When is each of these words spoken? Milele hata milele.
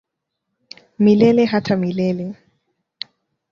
Milele 1.03 1.43
hata 1.51 1.75
milele. 1.81 2.25